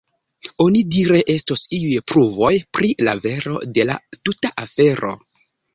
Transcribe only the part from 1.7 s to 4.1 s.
iuj pruvoj pri la vero de la